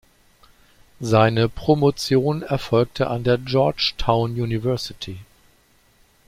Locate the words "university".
4.31-5.19